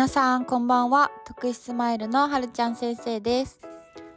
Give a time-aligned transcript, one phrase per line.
[0.00, 1.10] 皆さんこんばんは。
[1.26, 3.60] 特殊スマイルのはるちゃん先生です。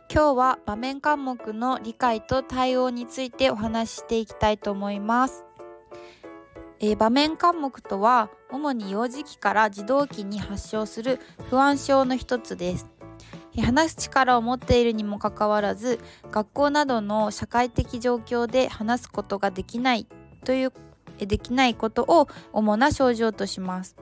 [0.09, 5.43] 今日は場面科目の理解と対応についてお話ししていきたいと思います。
[6.79, 11.19] えー、場面科目とは主に幼児期から児童期に発症する
[11.49, 12.87] 不安症の一つです。
[13.61, 15.99] 話す力を持っているにもかかわらず
[16.31, 20.07] 学校などの社会的状況で話すことができない
[20.45, 20.71] という
[21.17, 23.97] できないことを主な症状とします。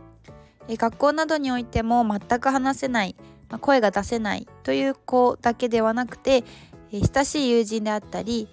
[0.78, 3.16] 学校などにおいても全く話せない
[3.60, 6.44] 声が出せないという子だけではなくて
[6.92, 8.48] 親しい友人であったり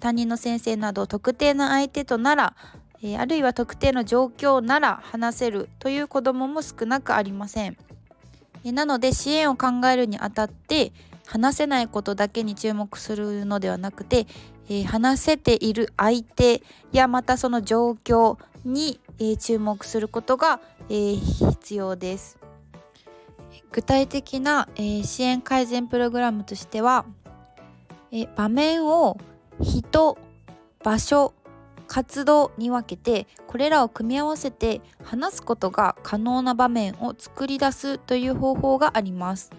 [0.00, 2.56] 担任の先生など特定の相手となら
[3.18, 7.76] あるいは特定の状況なら話せるという子どもも少なくありません。
[8.64, 10.92] なので支援を考えるにあたって
[11.26, 14.26] 話せないことだけに注目するのではなくて、
[14.68, 16.62] えー、話せている相手
[16.92, 22.38] やまたその状況に、えー、注目することが、えー、必要です。
[23.72, 27.04] 具体的な、え支援改善プログラムとしては、
[28.10, 29.18] え場面を
[29.60, 30.16] 人
[30.82, 31.34] 場所
[31.86, 39.50] 活動に分けてこれらを組み合わせて話すことが可能な場面を作り出すという方法があります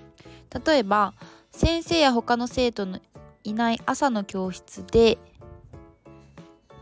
[0.66, 1.14] 例えば
[1.52, 3.00] 先生や他の生徒の
[3.48, 5.17] いない朝の教室で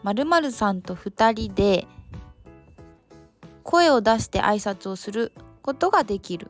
[0.02, 1.85] 〇〇さんと2人で
[3.61, 6.49] 声を出して挨拶をすることができる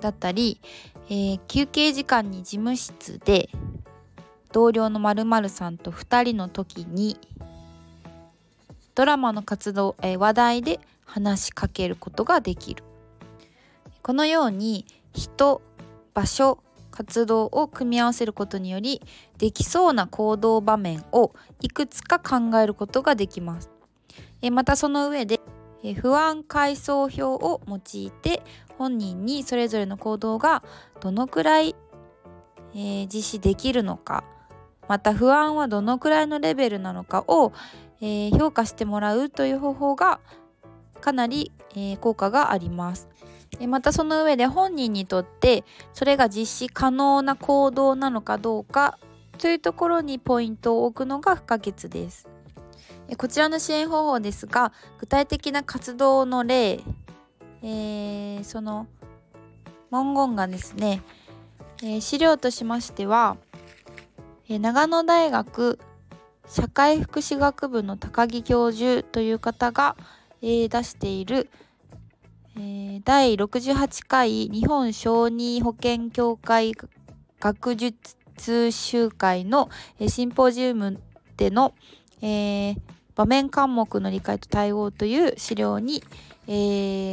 [0.00, 0.60] だったり、
[1.08, 3.48] えー、休憩時間に事務室で
[4.52, 7.18] 同僚の〇〇さんと2人の時に
[8.94, 12.84] ドラマの活動、えー、話題で話しかけることができる。
[14.02, 15.60] このように人
[16.14, 16.58] 場所
[16.96, 19.02] 活動を組み合わせることにより
[19.36, 23.70] できそうな行動場面をいくつか考えることができます。
[24.40, 25.40] えまたその上で
[25.82, 28.42] え不安階層表を用いて
[28.78, 30.62] 本人にそれぞれの行動が
[31.00, 31.76] どのくらい、
[32.74, 34.24] えー、実施できるのか
[34.88, 37.52] また不安はどのくらいのレベルなのかを、
[38.00, 40.20] えー、評価してもらうという方法が
[41.02, 43.08] かなり、えー、効果があります。
[43.66, 48.98] またその上で本人にとってそれが実施可能な行動なのかどうか
[49.38, 52.28] というところにポイントを置くのが不可欠です。
[53.16, 56.80] こちらの支援方法ですが具体的な活動の例、
[57.62, 58.88] えー、その
[59.90, 61.02] 文言がですね、
[61.82, 63.36] えー、資料としましては、
[64.48, 65.78] えー、長野大学
[66.48, 69.96] 社会福祉学部の高木教授という方が、
[70.42, 71.48] え出している
[72.58, 76.72] 「えー、第68回日本小児保健協会
[77.38, 79.68] 学術集会の、
[80.00, 80.98] えー、シンポジウム
[81.36, 81.74] での、
[82.22, 82.76] えー、
[83.14, 86.02] 場面科目の理解と対応という資料に、
[86.46, 86.52] え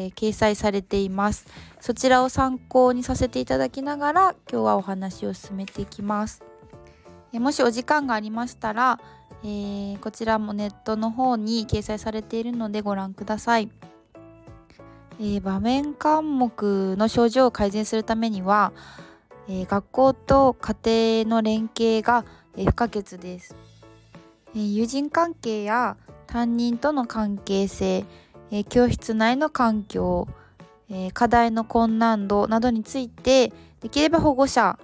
[0.08, 1.46] ー、掲載されています。
[1.82, 6.42] そちらを参考にさせていただきながら今日はお話を進めていきます。
[7.34, 8.98] えもしお時間がありましたら、
[9.44, 13.70] えー、こちらもネットの方に掲載されているのでご覧ください。
[15.19, 18.74] えー、場面科目の症状を改善するためには、
[19.47, 22.25] えー、学校と家庭の連携が、
[22.57, 23.56] えー、不可欠です、
[24.56, 25.97] え友人関係や
[26.28, 28.06] 担任との関係性、
[28.52, 30.28] え教室内の環境、
[30.90, 34.79] え課題の困難度などについてできれば保護者、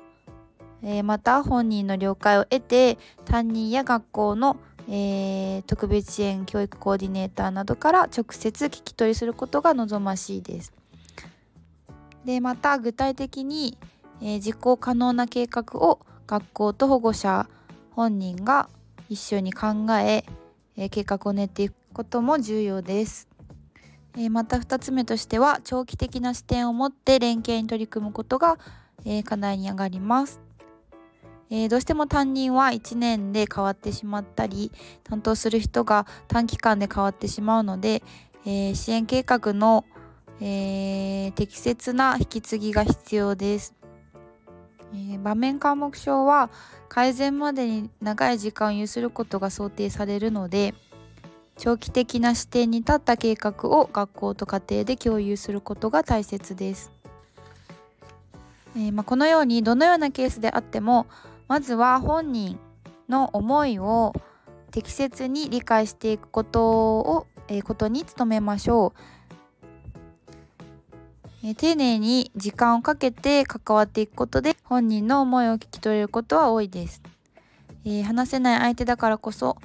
[0.83, 4.57] えまた本人の了解を得て担任や学校の
[4.91, 10.73] えー、特別支援教育コーディネーターなどから直接聞き取りすることが望ましいです。
[12.25, 13.77] でまた具体的に、
[14.21, 17.47] えー、実行可能な計画を学校と保護者
[17.91, 18.67] 本人が
[19.09, 19.67] 一緒に考
[20.01, 20.25] え
[20.79, 23.27] えー、計画を練っていくことも重要です。
[24.15, 28.57] えー、また2つ目としては長期的な視点を持って連携に取り組むことが、
[29.05, 30.48] え課題に上がります。
[31.51, 34.71] えー、どうしても担任は1年で変わってしまったり
[35.03, 38.03] 担当する人が短期間で変わってしまうので、
[38.45, 39.85] えー、支援計画の、
[40.41, 43.75] えー、適切な引き継ぎが必要です。
[44.93, 46.49] え場面科目症は
[46.87, 50.73] 改善までに長い時間を有することが想定されるので
[51.57, 56.91] 長期的な視点に立った計画を学校と家庭で共有することが大切です。
[58.77, 61.05] え、まあ、このようにどのようなケースであっても
[61.49, 62.59] まずは本人
[63.09, 64.13] の思いを
[64.69, 68.93] 適切に理解していくことを、えー、ことに努めましょ
[71.43, 77.01] う、えー、丁寧に時間をかけて関わっていくことで本人の思いを聞き取れることは多いです、
[77.83, 79.57] えー、話せない相手だからこそ、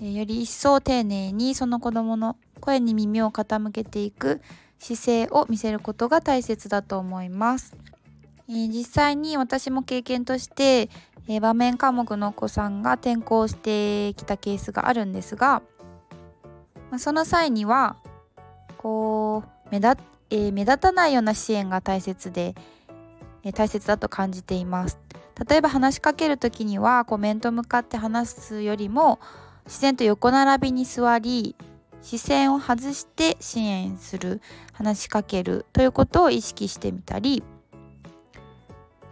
[0.00, 4.40] えより一層丁寧にその子どもの声に耳を傾けていく
[4.78, 7.76] 姿勢を見せることが大切だと思います。
[8.52, 10.90] え、実際に私も経験として、
[11.28, 15.62] えー、場面科目のお子さんが転校してきたケースがあるんですが、
[16.90, 17.96] まあ、その際には
[18.78, 22.54] こう目立,、えー、目立たないような支援が大切で、
[23.42, 24.98] え大切だと感じています。
[25.48, 29.18] 例えば話しかける時にはこう面と向かって話すよりも
[29.64, 31.56] 自然と横並びに座り
[32.02, 34.40] 視線を外して支援する
[34.72, 37.42] 話しかけるということを意識してみたり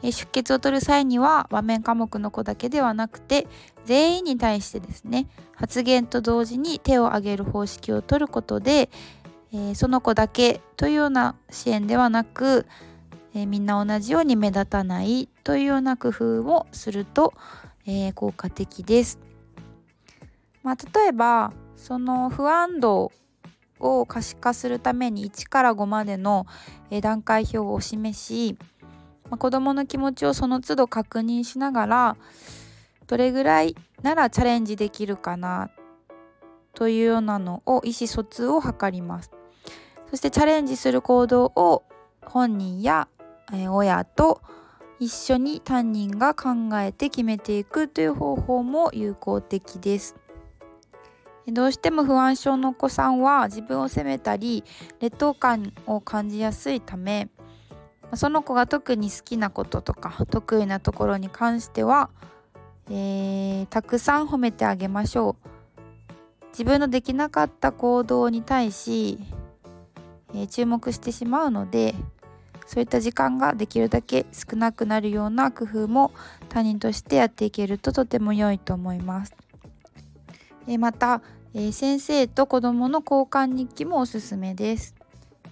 [0.02, 3.46] 出血を取る際には場面科目の子だけではなくて
[3.84, 8.90] 全員に対してですね発言と同時に手を挙げる方式を取ることで、
[9.52, 12.64] え、その子だけというような支援ではなく、
[13.34, 17.34] え、みんな同じように目立たないというような工夫をすると、
[17.86, 19.18] え、効果的です。
[20.62, 23.10] まあ、例えばその不安度
[23.80, 26.46] を可視化するために1から5までの
[27.00, 28.58] 段階表をお示し、
[29.30, 32.16] まあ、子どもの気持ちをその都度確認しながら
[33.06, 35.70] どれぐらいならチャレンジできるかな
[36.75, 39.30] というようなのを意思疎通を図ります。
[40.10, 41.82] そしてチャレンジする行動を
[42.22, 43.08] 本人や
[43.70, 44.40] 親と
[45.00, 46.48] 一緒に担任が考
[46.80, 50.16] えて決めていくという方法も有効的です。
[51.46, 54.64] どうしても不安症のお子さんは自分を責めたり
[55.00, 57.28] 劣等感を感じやすいため
[58.14, 62.10] その子が特に好きなこととか得意なところに関しては、
[62.88, 65.49] えー、たくさん褒めてあげましょう
[66.52, 69.19] 自分のできなかった行動に対し、
[70.34, 71.94] えー、注目してしまうので
[72.66, 76.12] そういった時間ができるだけ少なくなるような工夫も
[76.49, 79.34] 他人としてやっていけるととても良いと思います。
[80.66, 81.22] えー、また
[81.54, 84.94] え、先生と子どもの交換日記もおすすめです。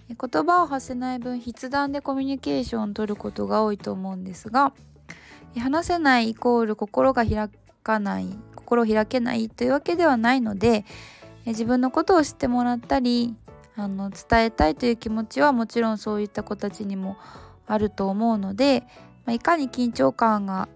[0.09, 4.73] 言葉を発せない分筆談でコミュニケーションを取ることが多いと思うんですが
[5.59, 7.51] 話せないイコール心が開
[7.83, 10.85] かない心を開けないというわけではないので
[11.47, 13.35] 自分のことを知ってもらったり
[13.77, 17.17] あの伝えたいという気持ちはもちろんそういった子たちにも
[17.67, 18.85] あると思うので、
[19.25, 20.69] ま、いかに緊張感が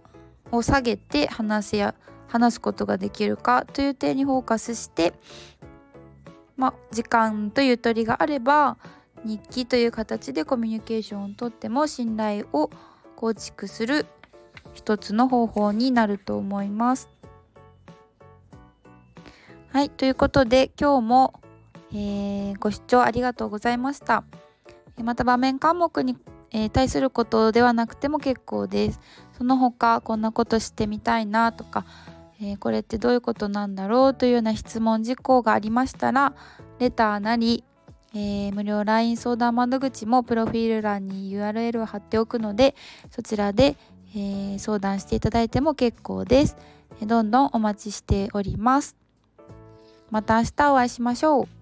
[0.52, 1.94] を下げて話せや
[2.28, 5.12] 話すことができるかという点にフォーカスして、
[6.56, 8.76] ま、時間とゆとりがあれば
[9.24, 12.70] 日記という形でコミュニケーションをとっても信頼を
[13.16, 14.06] 構築する
[14.72, 17.08] 一つの方法になると思います。
[19.72, 21.40] はい、ということで今日も、
[21.92, 24.24] えー、ご視聴ありがとうございました。
[25.02, 26.16] また場面科目に、
[26.50, 29.00] えー、対することではなくても結構です。
[29.36, 31.84] その他こんなことしてみたいなとか
[32.42, 36.32] えー、これってどういうことなんだろうというような質問事項がありましたら
[36.78, 37.64] レターなり、
[38.14, 42.74] えー、無料 LINE 相談窓口もプロフィール欄に URL を貼っておくので
[43.10, 43.76] そちらで、
[44.14, 46.56] えー、相談していただいても結構です、
[47.06, 48.96] どんどんお待ちしております。
[50.10, 51.59] また明日お会いしましょう。